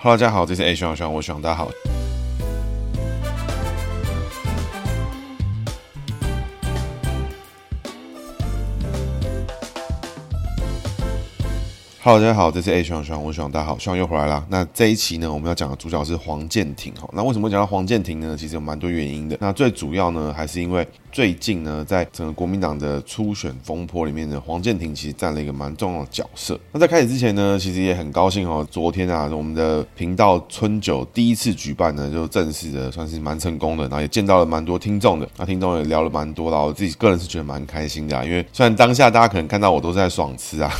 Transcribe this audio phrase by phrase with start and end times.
[0.00, 1.68] 哈喽，大家好，这是 A 徐徐，我徐大家好。
[12.08, 14.42] Hello，大家好，这是 A 徐徐，我徐大家好，希望又回来了。
[14.48, 17.06] 那这一期呢，我们要讲的主角是黄建庭哈。
[17.12, 18.34] 那为什么讲到黄建庭呢？
[18.34, 19.36] 其实有蛮多原因的。
[19.38, 20.88] 那最主要呢，还是因为。
[21.10, 26.60] 最近呢，在整个国民党的初选风波里面呢，黄建庭其实占了一个蛮重要的角色。
[26.70, 28.64] 那在开始之前呢，其实也很高兴哦。
[28.70, 35.26] 昨天啊，我们的频道春酒第一次举办呢，就正式的算是蛮成功的，然后也见到了蛮多听众的。
[35.38, 38.22] 那听众也聊了蛮多啦，我自己个人是觉得蛮开心的啊。
[38.22, 40.70] 因为虽然当下大家可能看到我都在爽吃啊，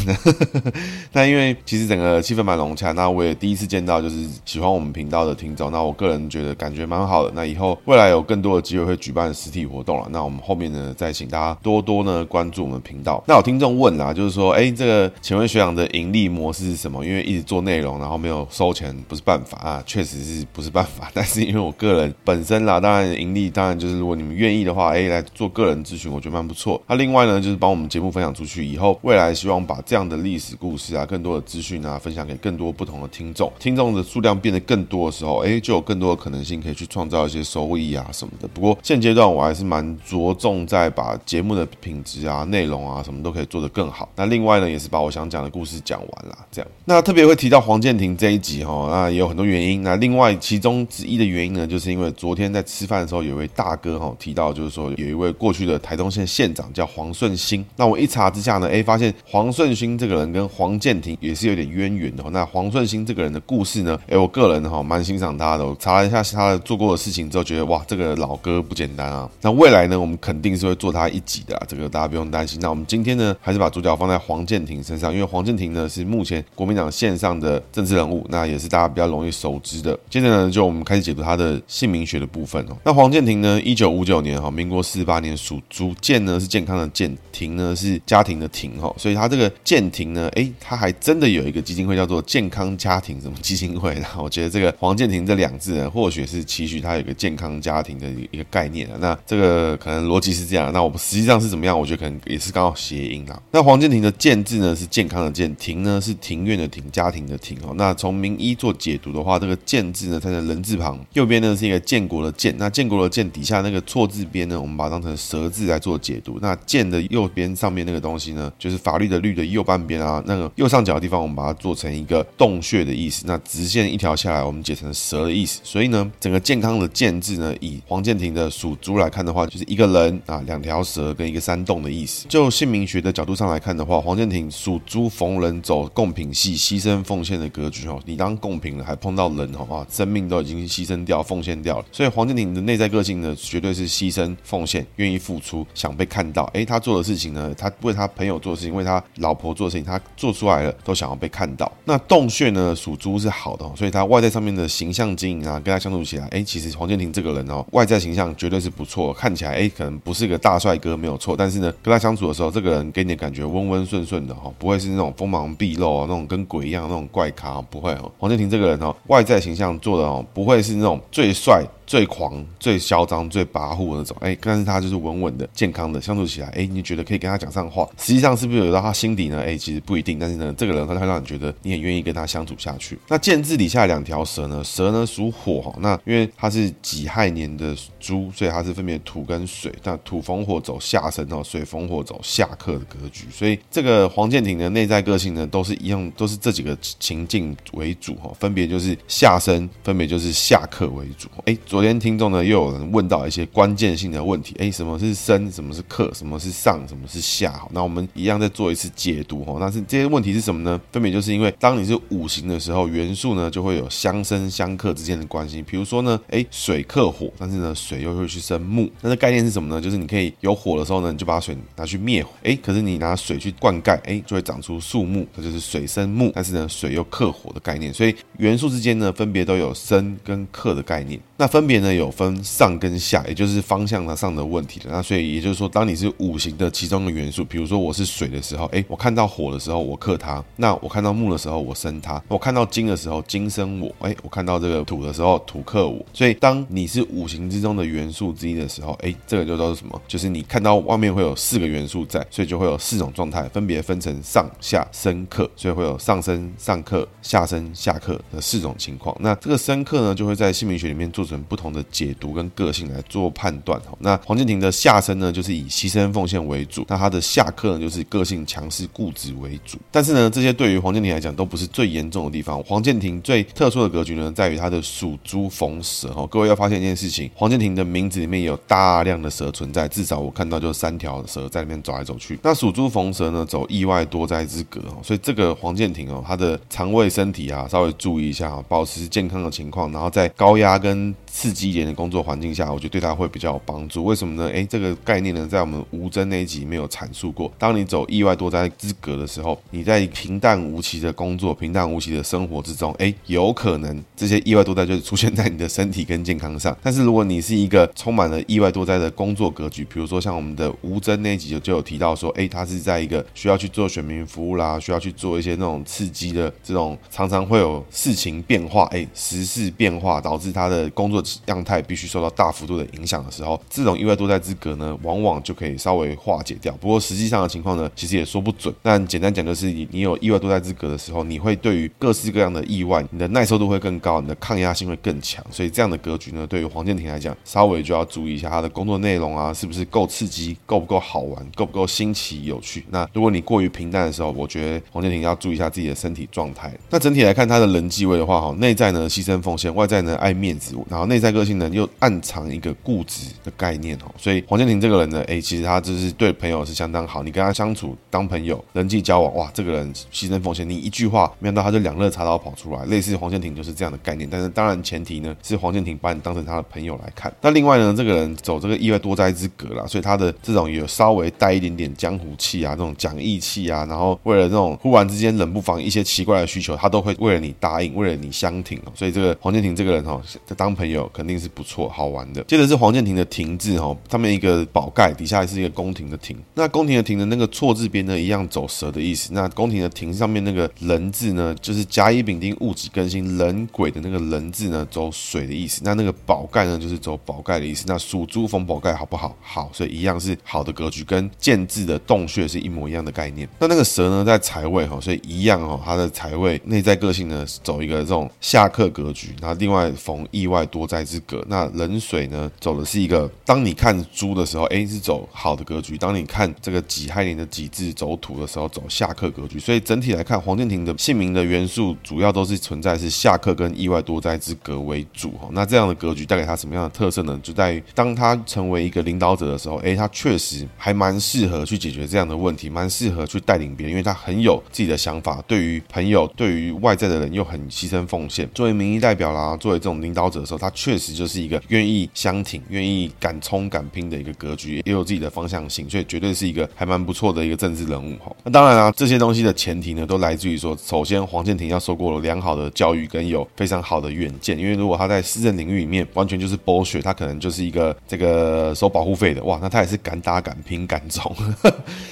[1.19, 2.93] 但因为其实整个气氛蛮融洽。
[2.93, 5.73] 那我也第一次见到就是喜欢我们频道的听众。
[5.73, 7.33] 那我个人觉得感觉蛮好的。
[7.35, 10.07] 那以后未来有更多的机会会举办实体活动了。
[10.13, 13.21] 那我们后面呢，再请大家多多呢关注我们频道。
[13.27, 17.05] 那有听众问啦，就是说，哎，这个请问学长的盈利模式是什么？
[17.05, 21.11] 因为一直做内容，然后没有收钱，不是办法啊，确实是不是办法。
[21.13, 26.81] 但是因为我个人本身啦，当然盈利，当然就是如果你们愿意的话，哎，来做个人咨询，我觉得蛮不错。
[26.87, 33.51] 那另外呢，就是帮我们节目分享出去以后，未来希望把这样的历史故事啊，更多的资讯啊，分享给更多不同的听众。
[33.59, 38.47] 听众的数量变得更多的时候，哎，就有更多的可能性可以去创造一些收益啊什么的。
[38.49, 40.93] 不过现阶段我还是蛮着重在。
[40.99, 44.09] 把节目的品质啊、内容啊什么都可以做得更好。
[44.17, 46.37] 那另外呢，也是把我想讲的故事讲完了。
[46.51, 49.83] 这样，那特别会提到黄建庭这一集哈，那也有很多原因。
[49.83, 57.65] 那另外其中之一的原因呢，就是因为昨天在吃饭的时候，有一位大哥哈提到，就是说有一位过去的台东县县长叫黄顺兴。
[57.77, 62.23] 那我一查之下呢，哎，发现黄顺兴这个人跟黄建健庭也是有点渊源的。
[62.31, 65.67] 那黄顺兴这个人的故事呢，哎，我个人哈蛮欣赏他的。
[65.67, 69.29] 我查了一下他的做过的事情之后，觉得哇，这个老哥不简单啊。
[69.43, 70.69] 那未来呢，我们肯定是。
[70.69, 72.61] 会做他一集的，这个大家不用担心。
[72.61, 79.99] 那我们今天呢，还是把主角放在黄健庭身上，因为黄健庭呢是目前国民党线上的政治人物，那也是大家比较容易熟知的。
[80.11, 82.77] 接着呢，就我们开始解读他的姓名学的部分哦。
[82.85, 93.95] 那黄健庭呢，一九五九年哈，民国四十八年属猪，健呢是健康的健，庭呢是家庭的庭哈，所以他这个健庭呢，哎，他还真的有一个基金会叫做健康家庭什么基金会。
[93.97, 98.97] 那我觉得这个黄健庭这两字呢，或许是期许他有一个健康家庭的一个概念啊。
[99.01, 100.73] 那这个可能逻辑是这样。
[100.73, 101.79] 那我们实际上是怎么样？
[101.79, 103.43] 我觉得可能也是刚好谐音啊。
[103.51, 107.75] 那黄健庭的健字呢是健康的健，庭呢是庭院的庭，家庭的庭哦。
[107.77, 112.55] 那从名医做解读的话，这个健字呢它在人字旁，右边呢是一个建国的建。
[112.59, 116.39] 那建国的建底下那个错字边呢，我们把它当成蛇字来做解读。
[116.41, 123.25] 那健的右边上面那个东西呢，就是法律的律的右半边啊，那个右上角的地方，我们把它做成一个洞穴的意思。
[123.27, 125.61] 那直线一条下来，我们解成蛇的意思。
[125.63, 130.79] 所以呢，整个健康的健字呢，以黄健庭的属猪来看的话，就是一个人啊，两条。
[130.89, 138.01] 蛇跟一个山洞的意思，就姓名学的角度上来看的话，黄健庭属猪，逢人走贡品系，牺牲奉献的格局哦。
[138.07, 141.85] 你当贡品了，还碰到人哦啊，生命都已经牺牲掉、奉献掉了。
[141.93, 146.45] 所以黄健庭的内在个性呢，绝对是牺牲奉献、愿意付出、想被看到。
[146.55, 151.71] 诶，他做的事情呢，他为他朋友做的事情，为他老婆做的事情，他做出来了，都想要被看到。
[151.85, 160.79] 那洞穴呢，属猪是好的，所以他外在上面的形象经营啊，跟他相处起来，哎，其实黄健庭这个人哦，外在形象绝对是不错，看起来哎，可能不是个大帅。
[160.79, 168.09] 哥没有错，但是呢，跟他相处的时候，这个人给你的感觉温温顺顺的哈，不会是那种锋芒毕露啊，那种跟鬼一样那种怪咖，不会哦。
[168.17, 171.65] 黄健庭这个人哦，外在形象做的哦，不会是那种最帅。
[171.89, 177.89] 最狂、最嚣张、最跋扈的那种，哎，但是他就是稳稳的、健康的，相处起来，哎，你觉得可以跟他讲上话。
[177.97, 179.43] 实际上是不是有到他心底呢？
[179.43, 180.19] 哎，其实不一定。
[180.19, 182.99] 但是呢，这个人他会让你觉得你很愿意跟他相处下去。
[183.09, 184.63] 那健字底下两条蛇呢？
[184.65, 185.75] 蛇呢属火哈。
[185.81, 189.73] 那因为它是己亥年的猪，所以它是分别土跟水。
[189.83, 193.27] 那土逢火走下生哦，水逢火走下克的格局。
[193.31, 201.29] 所以这个黄建庭的内在个性呢，都是一样，都是这几个情境为主哈，分别就是下生，分别就是下克为主。
[201.45, 205.51] 哎，昨天听众呢，又有人问到一些关键性的问题，哎，什么是生？
[205.51, 206.13] 什么是克？
[206.15, 206.87] 什么是上？
[206.87, 207.53] 什么是下？
[207.53, 209.57] 好，那我们一样再做一次解读哈。
[209.59, 210.81] 那是这些问题是是什么呢？
[210.93, 215.63] 分别就是因为当你是五行的时候，元素呢就会有相生相克之间的关系。
[215.63, 218.89] 比如说呢，哎，水克火，但是呢，水又会去生木。
[219.01, 219.81] 那这概念是什么呢？
[219.81, 226.31] 就是你可以有火的时候呢，你就把水拿去灭火，哎，可是你拿水去灌溉，哎，就会长出树木，它就是水生木。
[226.35, 227.93] 但是呢，水又克火的概念。
[227.93, 231.21] 所以元素之间呢，分别都有生跟克的概念。
[231.37, 234.87] 那分别呢有分上跟下，也就是方向的上的问题了。
[234.91, 246.05] 那所以也就是说，当你是五行的其中的元素，比如说我是水的时候，哎，我看到火的时候我克它；那我看到木的时候我生它；我看到金的时候金生我，哎，我看到这个土的时候土克我。
[246.13, 250.01] 所以当你是五行之中的元素之一的时候，哎，这个就叫做什么？
[250.09, 259.17] 就是你看到外面会有四个元素在，所以就会有四种状态，分别分成上下生克，所以会有上升上克、下升下克的四种情况。
[259.21, 263.81] 那这个生克呢，就会在姓名学里面做成不同的解读跟个性来做判断。
[264.01, 269.79] 那黄健庭的下升呢，就是以牺牲奉献为主；那他的下克呢，就是个性强势固执为主。
[269.91, 272.63] 但是呢，那这些对于黄健庭来讲都不是最严重的地方。
[272.65, 276.09] 黄健庭最特殊的格局呢，在于他的属猪逢蛇。
[276.13, 282.39] 哈，各位要发现一件事情，黄健庭的名字里面有大量的蛇存在，至少我看到就三条蛇在里面走来走去。
[282.43, 284.81] 那属猪逢蛇呢，走意外多灾之格。
[285.03, 294.05] 所以这个黄健庭哦，他的肠胃身体啊，稍微注意一下，保持健康的情况，然后在高压跟刺激一点的工作环境下，我觉得对他会比较有帮助。
[294.05, 294.51] 为什么呢？
[294.51, 297.49] 诶，这个概念呢，在我们吴真那一集没有阐述过。
[297.57, 306.77] 当你走意外多灾之格的时候，你在平淡无奇的工作、平淡无奇的生活之中，诶，有可能这些意外多灾就是出现在你的身体跟健康上。
[306.83, 321.23] 但是如果你是一个充满了意外多灾的工作格局，比如说像我们的吴真那一集就就有提到说，诶，他是在一个需要去做选民服务啦，需要去做一些那种刺激的这种，常常会有事情变化，诶，时事变化导致他的工作。
[321.47, 326.73] 样态必须受到大幅度的影响的时候，这种意外多灾之格呢，往往就可以稍微化解掉。
[326.81, 328.75] 不过实际上的情况呢，其实也说不准。
[328.83, 335.45] 但简单讲就是，你有意外多灾之格的时候，你会对于各式各样的意外，你的耐受度会更高，你的抗压性会更强。
[335.51, 342.85] 所以这样的格局呢，对于黄健庭来讲，稍微就要注意一下他的工作内容啊，是不是够刺激，够不够好玩，够不够新奇有趣。
[342.91, 346.73] 那如果你过于平淡的时候，我觉得黄健庭要注意一下自己的身体状态。
[346.91, 364.29] 那整体来看，他的人际位的话，哈，内在呢牺牲奉献，外在呢爱面子，然后内内在个性呢又暗藏一个固执的概念哦，所以黄建庭这个人呢，哎，其实他就是对朋友是相当好，你跟他相处当朋友，人际交往，哇，这个人牺牲奉献，你一句话，没想到他就两肋插刀跑出来，类似黄建庭就是这样的概念。
[364.31, 367.33] 但是当然前提呢是黄建庭把你当成他的朋友来看。
[367.41, 378.93] 那另外呢，这个人走这个意外多灾之格啦，所以他的这种有稍微带一点点江湖气啊，这种讲义气啊，然后为了这种忽然之间冷不防一些奇怪的需求，他都会为了你答应，为了你相挺哦。
[378.95, 380.23] 所以这个黄建庭这个人哈，
[380.57, 381.89] 当朋友肯定是不错。
[381.89, 386.37] 好玩的，接着是黄建庭的庭字哈，上面一个宝盖，底下是一个宫廷的亭。
[386.55, 389.33] 那宫廷的亭的那个错字边呢，一样走蛇的意思。
[389.33, 395.83] 那宫廷的亭上面那个人字呢，就是甲乙丙丁戊己庚辛壬癸的那个人字呢，走水的意思。
[395.85, 397.85] 那那个宝盖呢，就是走宝盖的意思。
[397.87, 399.37] 那属猪逢宝盖好不好？
[399.41, 403.49] 好，所以一样是好的格局，跟建字的洞穴是一模一样的概念。
[403.59, 409.29] 那那个蛇呢，在财位哈，所以一样哈，它的财位内在个性呢，走一个这种下克格局。
[409.41, 419.59] 然后另外逢意外多灾之格，那冷水呢，走的是一个，当你看猪的时候，哎，是走好的格局；当你看这个己亥年的己字走土的时候，走下克格局。
[419.59, 425.49] 所以整体来看，黄建庭的姓名的元素主要都是存在是下克跟意外多灾之格为主哈。
[425.53, 427.39] 那这样的格局带给他什么样的特色呢？
[427.43, 438.49] 就在于当他成为一个领导者的时候，哎，他确实还蛮适合去解决这样的问题，蛮适合去带领别人，因为他很有自己的想法，对于朋友、对于外在的人又很牺牲奉献。
[438.55, 442.09] 作为民意代表啦，作为这种领导者的时候，他确实就是一个愿意。
[442.15, 448.35] 相挺，愿意敢冲敢拼的一个格局，也有自己的方向性，所以绝对是一个还蛮不错的一个政治人物哈。
[448.45, 454.59] 那当然啊，这些东西的前提呢，都来自于说，首先黄建庭要受过了良好的教育，跟有非常好的远见。
[454.59, 461.35] 因为如果他在私人领域里面完全就是剥削他可能就是一个这个收保护费的哇，那他也是敢打敢拼敢冲，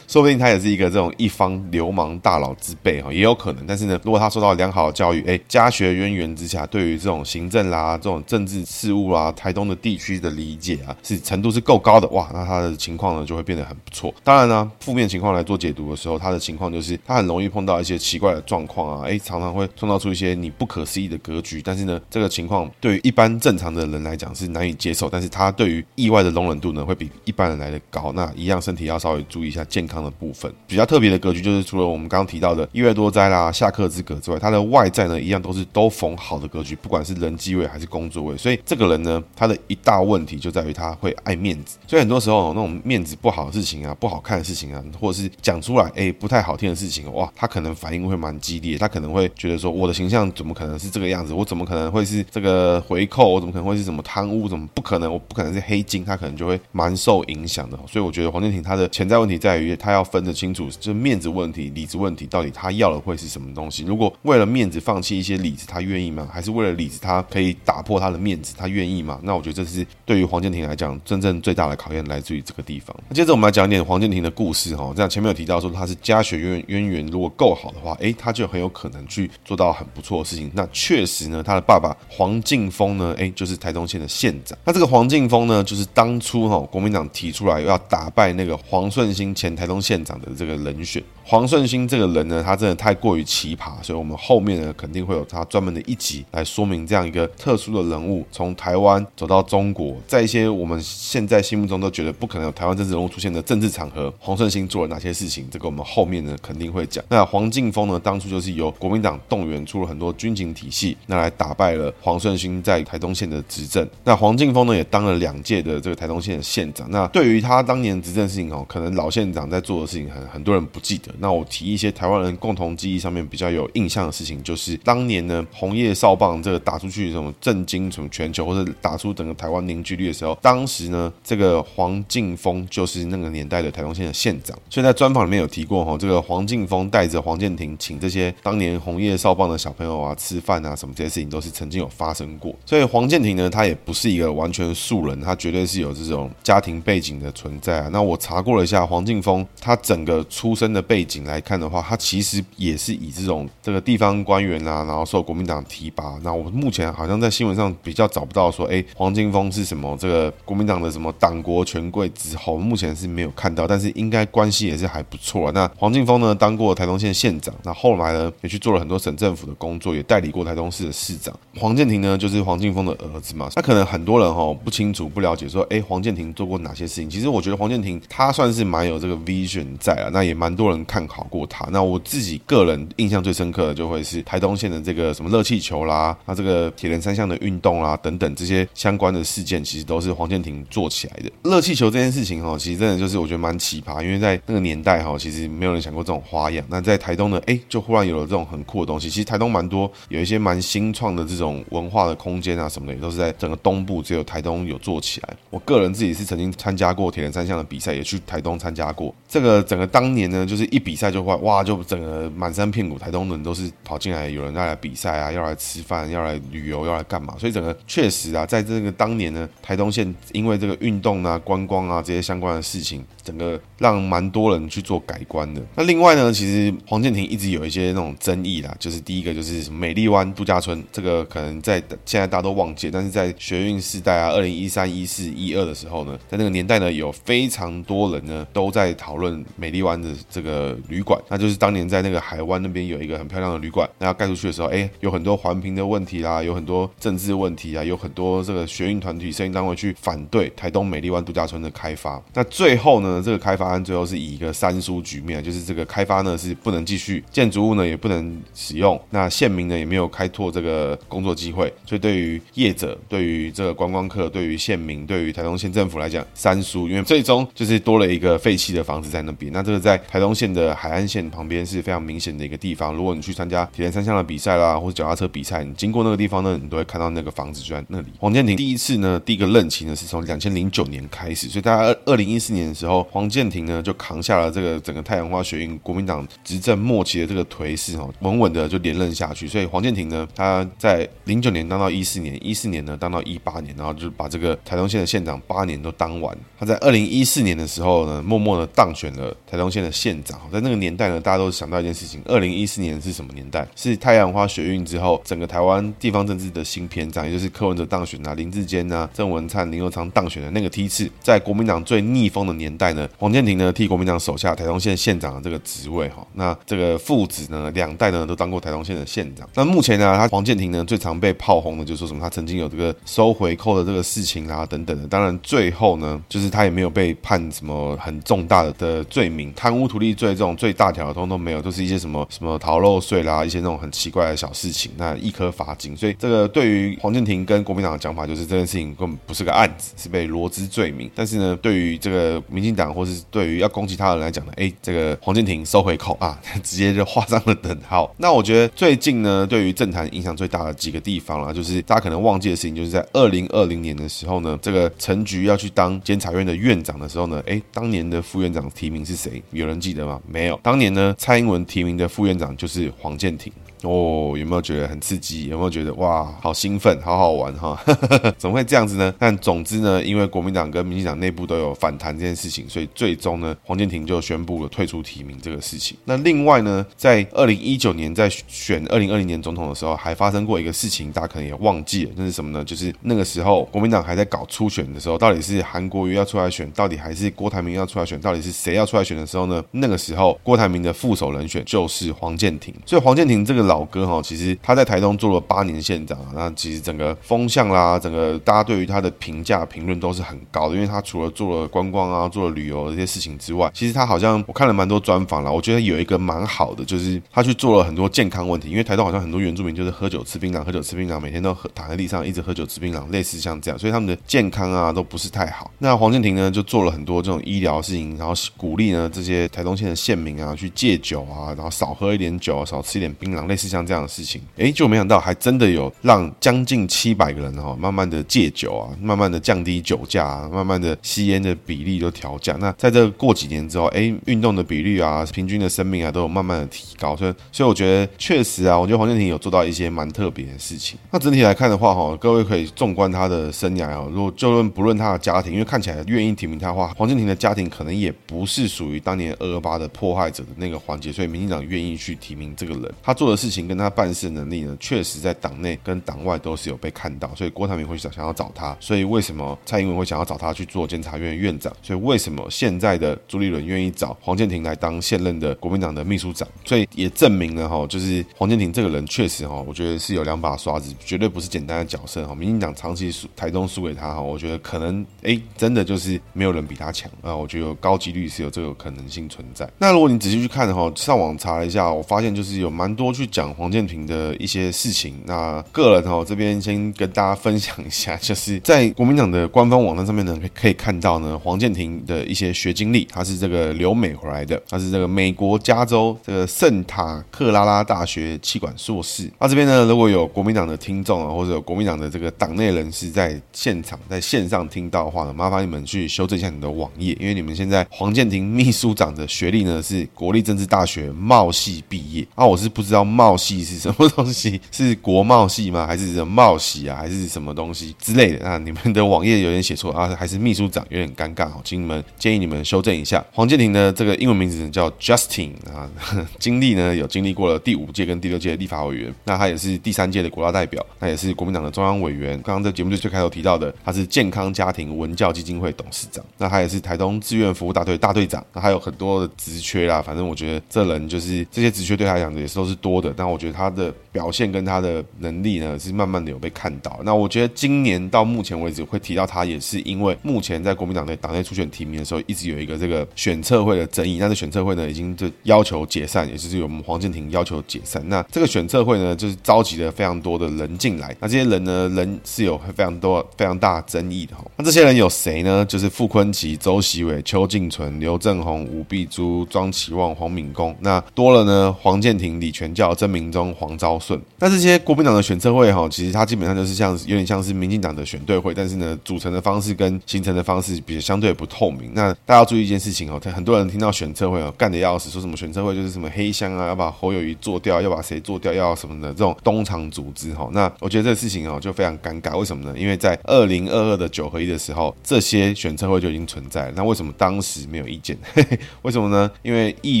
[0.06, 3.64] 说不定他也是一个这种一方流氓大佬之辈哈，也有可能。
[3.66, 9.74] 但是呢，如果他受到良好的教育，哎，家学渊源之下，对于这种行政啦、这种政治事务啦、台东的。
[9.84, 14.14] 地区的理解啊，是程度是够高的哇，那他的情况呢就会变得很不错。
[14.22, 21.60] 当然呢，负面情况来做解读的时候，他的情况就是他很容易碰到一些奇怪的状况啊，诶，常常会创造出一些你不可思议的格局。
[21.60, 28.12] 但是呢，这个情况对于一般正常的人来讲是难以接受，但是他对于意外的容忍度呢会比一般人来的高。
[28.12, 30.50] 那一样身体要稍微注意一下健康的部分。
[30.66, 38.36] 比较特别的格局就是除了我们刚刚提到的意外多灾啦、下克之格之外，他的外在呢一样都是都逢好的格局，不管是人机位还是工作位。
[38.44, 51.32] 所以这个人呢，他的一大问题就在于他会爱面子，所以很多时候那种面子不好的事情啊、不好看的事情啊，或者是讲出来哎不太好听的事情，哇，他可能反应会蛮激烈，他可能会觉得说我的形象怎么可能是这个样子？
[51.32, 53.30] 我怎么可能会是这个回扣？
[53.30, 54.46] 我怎么可能会是什么贪污？
[54.46, 55.10] 怎么不可能？
[55.10, 56.04] 我不可能是黑金？
[56.04, 57.78] 他可能就会蛮受影响的。
[57.90, 63.84] 所以我觉得黄建庭他的潜在问题在于他要分得清楚，就是面子问题、里子问题，到底他要的会是什么东西？
[63.84, 66.28] 如果为了面子放弃一些里子，他愿意吗？
[66.30, 69.18] 还是为了里子他可以打破他的面他愿意吗？
[69.22, 72.94] 那我觉得这是对于黄健庭来讲，真正最大的考验来自于这个地方。
[73.08, 74.92] 那接着我们来讲一点黄健庭的故事哈。
[74.94, 80.50] 这样前面有提到说他是家学渊渊源，如果够好的话，诶，他就很有可能去做到很不错的事情。
[80.54, 84.58] 那确实呢，他的爸爸黄敬峰呢，诶，就是台东县的县长。
[84.64, 91.02] 那这个黄敬峰呢，就是当初哈国民党提出来要打败那个黄顺兴前台东县长的这个人选。
[91.26, 105.46] 黄顺兴这个人呢，他真的太过于奇葩，所以我们后面呢肯定会有他专门的一集来说明这样一个特殊的人物，从台湾走到中国，在一些我们现在心目中都觉得不可能有台湾政治人物出现的政治场合，黄顺兴做了哪些事情？
[105.50, 107.04] 这个我们后面呢肯定会讲。
[107.08, 113.88] 那黄敬峰呢，当初就是由国民党动员出了很多军警体系，那来打败了黄顺兴在台东县的执政。
[114.04, 116.90] 那黄敬峰呢，也当了两届的这个台东县的县长。
[116.90, 121.12] 那对于他当年执政事情哦，可能老县长在做的事情很很多人不记得。
[121.18, 134.56] 那我提一些台湾人共同记忆上面比较有印象的事情，就是当年呢，红叶哨棒这个打出去什么震惊什么全球，或者打出整个台湾凝聚力的时候，当时呢，这个黄敬峰就是那个年代的台东县的县长。
[134.70, 142.54] 所以在专访里面有提过哈，这个黄敬峰带着黄建庭请这些当年红叶少棒的小朋友啊吃饭啊什么这些事情，都是曾经有发生过。
[142.64, 147.88] 所以黄建庭呢，他也不是一个完全素人，他绝对是有这种家庭背景的存在啊。
[147.90, 156.18] 那我查过了一下黄敬峰他整个出生的背景来看的话，他其实也是以这种这个地方官员啊，然后受国民党提拔。
[156.22, 165.50] 那我目前好像在新闻上比较找不到说，哎，黄敬丰是什么这个国民党的什么党国权贵之后，目前是没有看到，但是应该关系也是还不错。
[165.52, 171.34] 那黄敬丰呢，当过台东县县长，那后来呢也去做了很多省政府的工作，也代理过台东市的市长。
[171.56, 173.48] 黄建庭呢，就是黄敬丰的儿子嘛。
[173.54, 177.08] 那可能很多人哈不清楚、不了解，说，哎，黄建庭做过哪些事情？
[177.08, 181.66] 其实我觉得黄建庭他算是蛮有这个 vision 在啊，那也蛮多人看好过他。
[181.70, 191.30] 那我自己个人印象最深刻的，就会是台东县的这个什么热气球啦，那这个铁人三项的运动啊等等这些相关的事件，其实都是黄健庭做起来的。
[191.42, 196.64] 热气球这件事情哈，其实真的就是我觉得蛮奇葩，因为在那个年代哈，其实没有人想过这种花样。
[196.68, 199.10] 那在台东呢，哎，就忽然有了这种很酷的东西。
[199.10, 205.36] 其实台东蛮多有一些蛮新创的这种文化的空间啊什么的，也都是在整个东部只有台东有做起来。
[205.50, 209.14] 我个人自己是曾经参加过铁人三项的比赛，也去台东参加过。
[209.28, 217.34] 这个整个当年呢，就是一比赛就会哇，就整个满山遍谷台东人都是跑进来，有人要来比赛啊，要来吃饭，要来旅游，要来干嘛？
[217.38, 225.60] 所以整个确实啊，在这个当年呢，台东县因为这个运动啊、观光啊这些相关的事情，整个让蛮多人去做改观的。
[225.74, 252.22] 那另外呢，其实黄健庭一直有一些那种争议啦，就是第一个就是美丽湾度假村，这个可能在现在大家都忘记，但是在学运时代啊，二零一三、一四、一二的时候呢，在那个年代呢，有非常多人呢都在讨论美丽湾的这个旅馆，那就是当年在那个海湾那边有一个很漂亮的旅馆，那要盖出去的时候，哎，有很多环评的问题啦，有很多政治问题啊，有很多这个学运团体、声音单位去反对台东美丽湾度假村的开发。
[252.34, 269.52] 那最后呢，这个开发案最后是以一个三输局面，就是这个开发呢是不能继续，建筑物呢也不能使用，那县民呢也没有开拓这个工作机会，所以对于业者、对于这个观光客、对于县民、对于台东县政府来讲，三输，因为最终就是多了一个废弃的房子在那边。
[269.52, 272.92] 那这个在台东县的海岸线旁边是非常明显的一个地方。
[272.92, 278.08] 如果你去参加铁人三项的比赛啦，或者脚踏车比赛，你经过那个地方呢，你都会看到那个房子就在那里。
[278.18, 289.46] 黄健庭第一次呢，第一个任期呢是从两千零九年开始，所以大家二二零一四年的时候，黄健庭呢就扛下了这个整个太阳花学运国民党执政末期的这个颓势哈，稳稳的就连任下去。
[289.46, 296.36] 所以黄健庭呢，他在零九年当到一四年，一四年呢当到一八年，然后就把这个台东县的县长八年都当完。
[296.58, 300.40] 他在二零一四年的时候呢，默默的当选了台东县的县长。
[300.52, 303.66] 在那个年代呢，大家都想到一件事情：二零一四年是什么年代？
[303.76, 311.10] 是太阳花学运之后，整个台湾地方政治的新篇章，也就是是柯文哲当选啊，林志坚啊，郑文灿、林右昌当选的那个梯次。
[311.20, 316.26] 在国民党最逆风的年代呢，黄建庭呢替国民党手下台东县县长的这个职位哈。
[316.32, 319.48] 那这个父子呢，两代呢都当过台东县的县长。
[319.54, 325.06] 那目前呢，他黄建庭呢最常被炮轰的，就是说什么他曾经有这个收回扣的这个事情啊等等的。
[325.08, 335.96] 当然最后呢，就是他也没有被判什么很重大的罪名，贪污图利罪这种最大条通通没有，都是一些什么什么逃漏税啦，一些那种很奇怪的小事情，那一颗罚金。
[335.96, 341.10] 所以这个对于黄建庭跟国民党的讲法，就是这件事情根本不是个案子，是被罗织罪名。
[341.14, 348.14] 但是呢，对于这个民进党或是对于要攻击他的人来讲呢，哎，这个黄健庭收回扣啊， 直接就画上了等号。
[348.18, 359.42] 那我觉得最近呢，对于政坛影响最大的几个地方啦，就是大家可能忘记的事情，就是在二零二零年的时候呢，这个陈菊要去当监察院的院长的时候呢，哎，当年的副院长提名是谁？
[359.52, 360.20] 有人记得吗？
[360.26, 360.60] 没有。
[360.62, 363.52] 当年呢，蔡英文提名的副院长就是黄健庭。
[363.82, 365.48] 哦，有没有觉得很刺激？
[365.48, 367.80] 有没有觉得哇，好兴奋，好好好玩哈，
[368.36, 369.14] 怎么会这样子呢？
[369.18, 375.96] 但总之呢，因为国民党跟民进党内部都有反弹这件事情，所以最终呢，黄健庭就宣布了退出提名这个事情。
[376.04, 382.62] 那另外呢，在二零一九年在选二零二零年总统的时候，还发生过一个事情，大家可能也忘记了，那是什么呢？
[382.62, 389.64] 就是那个时候国民党还在搞初选的时候，到底是韩国瑜要出来选，到底还是郭台铭要出来选，到底是谁要出来选的时候呢？
[389.70, 415.70] 那个时候郭台铭的副手人选就是黄健庭，所以黄健庭这个老哥哈，其实他在台东做了八年县长，那其实整个风向啦，整个大家对于他的评价评论都是很高的，因为他除了做了观光啊，做了旅游这些事情之外，其实他好像我看了蛮多专访啦，我觉得有一个蛮好的，就是他去做了很多健康问题，因为台东好像很多原住民就是喝酒吃槟榔，喝酒吃槟榔，每天都喝躺在地上一直喝酒吃槟榔，类似像这样，所以他们的健康啊都不是太好。
[415.78, 432.58] 那黄健庭呢就做了很多这种医疗事情，然后鼓励呢这些台东县的县民啊去戒酒啊，然后少喝一点酒，少吃一点槟榔，类似像这样的事情，诶，就没想到还真的有让将近七百个人哈，慢慢的戒酒啊，慢慢的降低酒驾啊，慢慢的吸烟的比例都调降。
[432.60, 437.16] 那在这过几年之后，诶，运动的比率啊，平均的生命啊，都有慢慢的提高。
[437.16, 440.96] 所以，所以我觉得确实啊，我觉得黄健庭有做到一些蛮特别的事情。
[441.10, 452.94] 那整体来看的话，哈，各位可以纵观他的生涯啊，如果就论不论他的家庭，因为看起来愿意提名他的话，黄健庭的家庭可能也不是属于当年二二八的迫害者的那个环节，所以民进党愿意去提名这个人。
[453.02, 457.30] 他做的事情跟他办事能力呢，确实在党内跟党外都是有被看到。
[457.34, 461.72] 所以郭台铭会想想要找他，所以为什么蔡英文会想要找他去做监察院院长？
[461.82, 466.46] 所以为什么现在的朱立伦愿意找黄健庭来当现任的国民党的秘书长？
[466.64, 472.34] 所以也证明了哈，就是黄健庭这个人确实哈，我觉得是有两把刷子，绝对不是简单的角色哈。
[472.34, 477.34] 民进党长期输台东输给他哈，我觉得可能哎，真的就是没有人比他强啊。
[477.34, 479.68] 我觉得有高几率是有这个可能性存在。
[479.78, 485.14] 那如果你仔细去看哈，上网查了一下，我发现就是有蛮多去讲黄健庭的一些事情。
[485.24, 499.30] 那个人哈，这边先跟大家分享一下， 就是在国民党的官方网站上面呢，可以看到呢，黄建庭的一些学经历，他是这个留美回来的，他是这个美国加州这个圣塔克拉拉大学气管硕士。
[499.38, 515.86] 那这边呢，如果有国民党的听众啊，或者有国民党的这个党内人士在现场在线上听到的话呢，麻烦你们去修正一下你的网页，因为你们现在黄建庭秘书长的学历呢是国立政治大学贸系毕业啊，我是不知道贸系是什么东西，是国贸系吗？
[515.86, 516.96] 还是什么贸系啊？
[516.96, 518.38] 还是什么东西之类的？
[518.42, 523.24] 那你们的网页有点写错啊，还是秘书长有点尴尬哦，请你们建议你们修正一下。
[523.32, 525.90] 黄建庭的这个英文名字叫 Justin 啊，
[526.38, 532.40] 经历呢有经历过了第五届跟第六届的立法委员，那他也是第三届的国大代表，那也是国民党的中央委员。
[532.42, 540.00] 刚刚在节目最最开头提到的，他是健康家庭文教基金会董事长，那他也是台东志愿服务大队大队长，那还有很多的职缺啦。
[540.00, 546.98] 反正我觉得这人就是这些职缺对他来讲也是都是多的，但我觉得他的表现跟他的能力呢是慢慢的有被看到。
[547.04, 554.18] 那我觉得今年到目前为止会提到他，也是因为目前在国民党内党内初选提名的时候，一直有一个这个选测会的争议。
[554.18, 558.02] 但是选测会呢，已经就要求解散，也就是由我们黄健庭要求解散。
[558.08, 561.14] 那这个选测会呢，就是召集了非常多的人进来。
[561.20, 564.44] 那这些人呢，人是有非常多非常大争议的哈。
[564.56, 565.64] 那这些人有谁呢？
[565.66, 570.74] 就是傅崐萁、周习伟、邱静纯、刘正宏、吴碧珠、庄启旺、黄敏公。
[570.80, 574.20] 那多了呢，黄健庭、李全教、曾明忠、黄昭顺。
[574.38, 581.90] 那这些国民党的选测会哈，其实他基本上就是像有点像是民进党的选对会，但是呢，组成的方式跟形成的方式比较相对不透明。
[581.94, 590.48] 那大家要注意一件事情哦，很多人听到选测会哦，干得要死，说什么选测会就是什么黑箱啊，要把侯友宜做掉，要把谁做掉，要什么的这种东厂组织哈。
[590.52, 592.78] 那我觉得这个事情哦就非常尴尬，为什么呢？
[592.78, 596.72] 因为在二零二二的九合一的时候，这些选测会就已经存在了。
[596.76, 598.16] 那为什么当时没有意见？
[598.82, 599.30] 为什么呢？
[599.42, 600.00] 因为议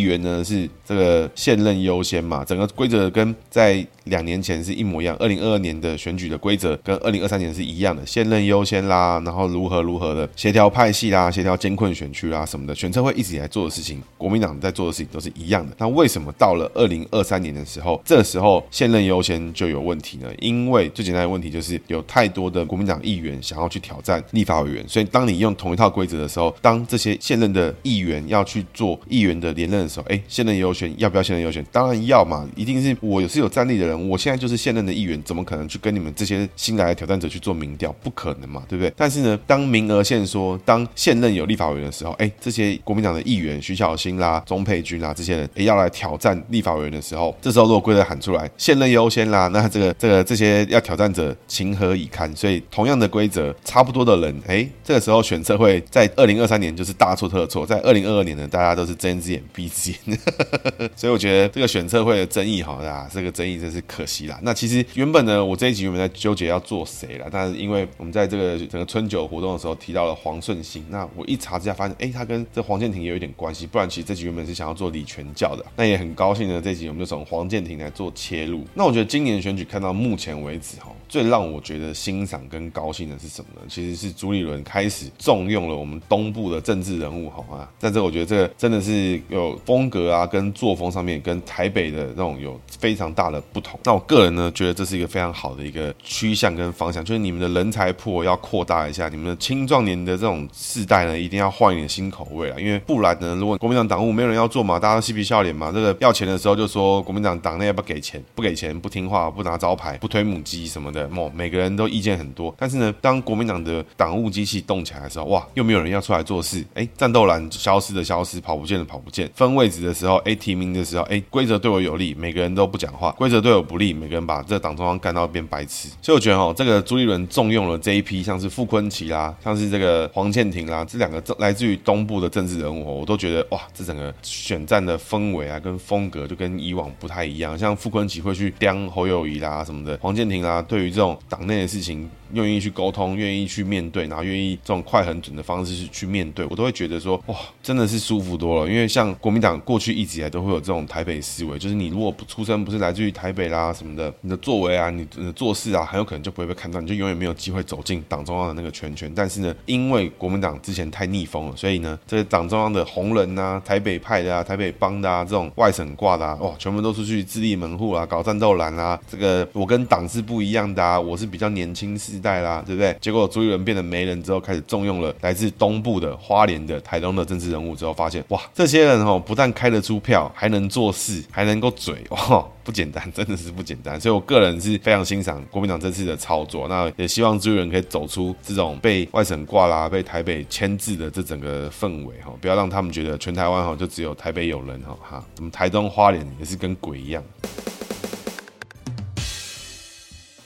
[0.00, 5.16] 员呢是这个现任优先嘛，整个规则跟在两年前是一模一样。
[5.18, 15.74] 二零二二年的选举的规则跟二零二三年是一样的，现任优先啦，然后如何如何的协调派系啦，协调艰困选区啦什么的，选测会一直以来做的事情，国民党在做的事情都是一样的。
[15.78, 20.28] 那为什么到了二零二三年的时候，这时候现任优先就有问题呢？
[20.38, 31.64] 因为最简单的问题就是有太多的国民党议员想要去挑战立法委员，所以当你用同一套规则的时候，当这些现任的议员要去做议员的连任的时候，哎，现任优先要不要现任优先？
[31.72, 37.92] 当然要嘛，一定是我是有战力的人，我现在就是现任的议员，怎么可能去跟你们这些新来的挑战者去做民调？
[38.02, 38.92] 不可能嘛，对不对？
[38.96, 52.34] 但是呢，当名额限缩，当现任有立法委员的时候，哎，这些国民党的议员徐小新啦、钟佩君啦这些人，哎，要来挑战立法委员的时候，这时候如果规则喊出来，现任优先啦， 那这个这个这些要挑战者情何以堪？
[52.34, 60.18] 所以同样的规则，差不多的人，哎，这个时候选测会在二零二三年就是大错特错，在二零二二年呢，大家都是睁一只眼闭一只眼，
[60.96, 64.38] 所以我觉得这个选测会的争议，哈，啊，这个争议真是可惜啦。
[64.42, 75.64] 那其实原本呢，我这一集原本在纠结要做谁啦，但是因为我们在这个整个春酒活动的时候提到了黄顺兴，那我一查之下发现，哎，他跟这黄建庭也有一点关系，不然其实这集原本是想要做李全教的。
[75.76, 78.64] 那也很高兴呢，这集我们就从黄建庭来做切入。
[78.74, 83.66] 那我觉得今年选举看到目前为止哈，最让我觉得欣赏跟高兴的是什么呢？
[83.68, 93.73] 其实是朱立伦开始重用了我们东部的政治人物哈啊，在这我觉得这个真的是有风格啊，跟作风上面跟台北的那种有非常大的不同。
[93.82, 112.54] 那我个人呢，觉得这是一个非常好的一个趋向跟方向，就是你们的人才铺要扩大一下，你们的青壮年的这种世代呢，一定要换一点新口味啊，因为不然呢，如果国民党党务没有人要做嘛，大家都嬉皮笑脸嘛，这个要钱的时候就说国民党党内要不要给钱，不给钱不听话，不拿招牌，不推母鸡什么的，哦，每个人都意见很多。
[112.58, 125.88] 但是呢，当国民党的党务机器动起来的时候，哇，又没有人要出来做事，哎，战斗蓝消失的消失，跑不见的跑不见，分位置的时候，哎，提名的时候，哎，规则对我有利，每个人都不讲话，规则对我不利，每个人把这党中央干到变白痴。
[126.02, 137.58] 所以我觉得哦，这个朱立伦重用了这一批，像是傅崐萁啦，像是这个黄健庭啦，这两个来自于东部的政治人物，我都觉得哇，这整个选战的氛围啊，跟风格就跟以往不太一样。
[137.58, 142.08] 像傅崐萁会去刁侯友谊啦什么的，黄健庭啦，对于这种党内的事情。
[142.32, 148.68] 愿意去沟通，愿意去面对，然后愿意这种快狠准的方式去去面对，我都会觉得说哇，真的是舒服多了。
[148.68, 159.10] 因为像国民党过去一直以来都会有这种台北思维，就是你如果不出生不是来自于台北啊什么的，你的作为啊，你的做事啊，很有可能就不会被看到，你就永远没有机会走进党中央的那个圈圈。
[159.14, 172.96] 但是呢，因为国民党之前太逆风了，所以呢，这个党中央的红人啊，台北派的啊，台北帮的啊，这种外省挂的啊，哇，全部都出去自立门户啊，搞战斗蓝啊，这个我跟党是不一样的啊，我是比较年轻世代啦，对不对？
[173.00, 184.00] 结果朱立伦变得没人之后，开始重用了来自东部的、花莲的、台东的政治人物之后，发现哇，这些人哦，不但开得出票，还能做事，还能够嘴，哇，不简单，真的是不简单。
[184.00, 197.22] 所以我个人是非常欣赏国民党这次的操作，那也希望朱立伦可以走出这种被外省挂啦、被台北牵制的这整个氛围哈，不要让他们觉得全台湾哈就只有台北有人哈哈，怎么台东、花莲也是跟鬼一样。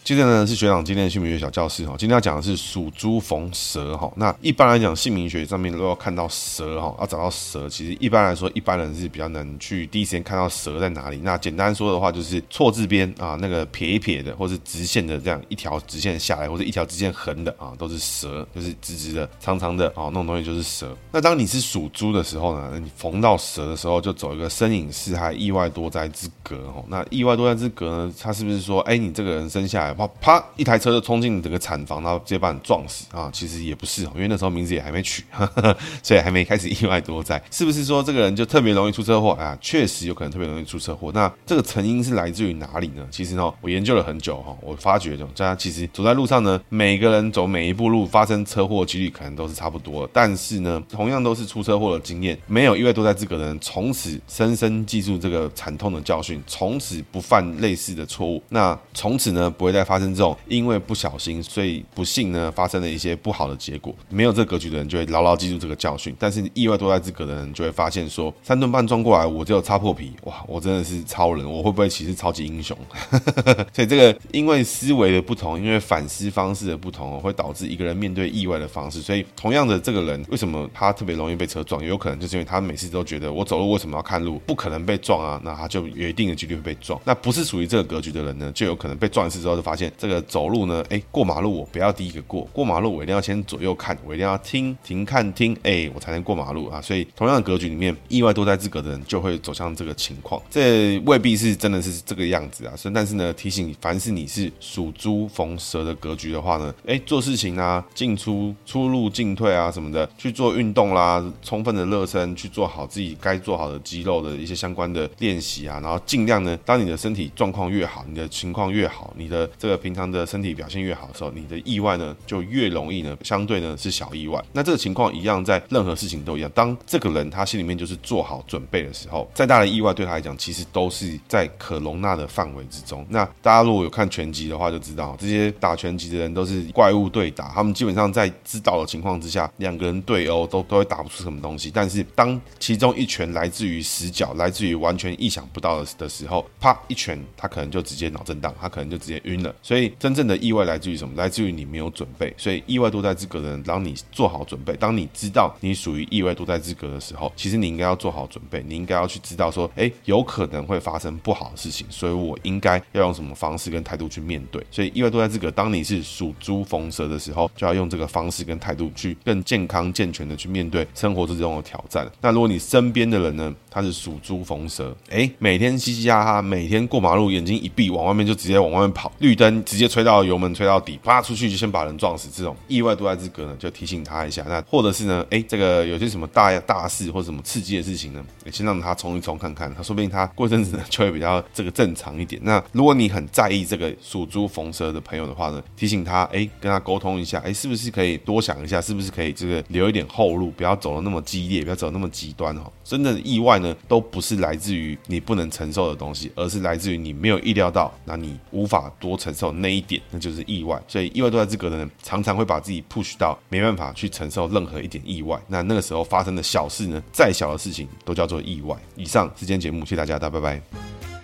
[0.08, 4.10] 接着呢是学长今天的姓名学小教室哈，今天要讲的是属猪逢蛇哈。
[4.16, 11.18] 那一般来讲，姓名学上面如果要看到蛇哈，要找到蛇，其实一般来说，一般人是比较难去第一时间看到蛇在哪里。
[11.22, 20.96] 那简单说的话，就是错字边啊，那个撇一撇的，或是直线的这样一条直线下来，或者一条直线横的啊，都是蛇，就是直直的、长长的啊，那种东西就是蛇。
[21.12, 26.82] 那当你是属猪的时候呢，你逢到蛇的时候，就走一个身隐四害、意外多灾之格哈。
[26.88, 29.97] 那意外多灾之格呢，它是不是说，哎，你这个人生下来？
[30.06, 30.44] 啪！
[30.56, 33.30] 一台车就冲进整个产房，然后直接把你撞死啊！
[33.32, 37.42] 其实也不是哦，因为那时候名字也还没取，呵呵，所以还没开始意外多灾。
[37.50, 39.56] 是不是说这个人就特别容易出车祸啊？
[39.60, 41.10] 确实有可能特别容易出车祸。
[41.14, 43.06] 那这个成因是来自于哪里呢？
[43.10, 50.10] 其实呢，我研究了很久哈，我发觉就，大家其实走在路上呢，每个人走每一步路发生车祸几率可能都是差不多的。
[50.12, 58.42] 但是呢，同样都是出车祸的经验，没有意外多灾资格的人，从此深深记住这个惨痛的教训，从此不犯类似的错误。
[58.50, 60.36] 那从此呢，不会再发生这种。
[60.46, 63.94] 因为不小心，所以不幸呢，发生了一些不好的结果。
[64.10, 72.76] 没有这格局的人就会牢牢记住这个教训，但是意外多灾之格的人就会发现说，三顿半撞过来，我只有擦破皮，哇，我真的是超人，我会不会其实超级英雄？
[73.72, 79.00] 所以这个因为思维的不同，因为反思方式的不同，会导致一个人面对意外的方式。
[79.00, 81.82] 所以同样的这个人，为什么他特别容易被车撞？
[81.82, 84.38] 也有可能就是因为他每次都觉得我走路为什么要看路？
[84.46, 87.00] 不可能被撞啊，那他就有一定的几率会被撞。
[87.04, 90.18] 那不是属于这个格局的人呢，就有可能被撞一次之后就发这个。
[90.28, 96.80] 走路呢，哎，过马路我不要第一个过，过马路我一定要先左右看，我一定要听停看听，哎，我才能过马路啊。
[96.82, 100.40] 所以同样的格局里面，意外多灾之格的人就会走向这个情况。
[100.50, 102.74] 这未必是真的是这个样子啊。
[102.76, 120.08] 所以但是呢，提醒凡是你是属猪逢蛇的格局的话呢，哎，做事情啊，进出出入进退啊什么的，去做运动啦，充分的热身，去做好自己该做好的肌肉的一些相关的练习啊，然后尽量呢，当你的身体状况越好，你的情况越好，你的这个平常。
[120.08, 124.42] 的身体表现越好的时候，你的意外呢就越容易呢，相对呢是小意外。
[124.54, 126.50] 那这个情况一样，在任何事情都一样。
[126.54, 133.06] 当这个人他心里面就是做好准备的时候，再大的意外对他来讲，其实都是在可容纳的范围之中。
[133.10, 141.70] 那大家如果有看拳击的话，就知道这些打拳击的人都是怪物对打，他们基本上在知道的情况之下，两个人对殴都都会打不出什么东西。
[141.70, 149.47] 但是当其中一拳来自于死角，来自于完全意想不到的的时候，啪一拳，他可能就直接脑震荡，他可能就直接晕了。
[149.62, 151.14] 所以真正的意外来自于什么？
[151.16, 152.32] 来自于你没有准备。
[152.36, 164.64] 所以意外多灾之格的人，当你做好准备，当你知道你属于意外多灾之格的时候，其实你应该要做好准备，你应该要去知道说，哎，有可能会发生不好的事情，所以我应该要用什么方式跟态度去面对。
[164.70, 172.10] 所以意外多灾之格，当你是属猪逢蛇的时候，就要用这个方式跟态度去更健康健全的去面对生活之中的挑战。
[172.20, 182.28] 那如果你身边的人呢，他是属猪逢蛇，哎，每天嘻嘻哈哈，每天过马路眼睛一闭，往外面就直接往外面跑，绿灯直接吹到油门吹到底，啪出去就先把人撞死。
[182.34, 184.44] 这种意外多灾之格呢，就提醒他一下。
[184.48, 192.42] 那或者是呢，哎，这个有些什么大大事或什么刺激的事情呢，先让他冲一冲看看，他说不定他过一阵子呢就会比较这个正常一点。
[192.44, 202.62] 那如果你很在意这个属猪逢蛇的朋友的话呢，提醒他，哎，跟他沟通一下，哎，是不是可以多想一下，是不是可以这个留一点后路，不要走的那么激烈，不要走得那么极端哦。
[202.82, 210.80] 真的意外呢都不是来自于你不能承受的东西，而是来自于你没有意料到，那你无法多承受那一点，那就是意外。
[210.86, 215.40] 所以意外多灾之格的人，常常会把自己 push 到没办法去承受任何一点意外。
[215.46, 218.76] 那那个时候发生的小事呢，再小的事情都叫做意外。
[218.96, 221.17] 以上是今天节目，谢谢大家，大家拜拜。